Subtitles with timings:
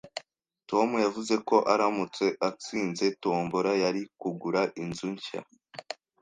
[0.69, 5.41] Tom yavuze ko aramutse atsinze tombola, yari kugura inzu nshya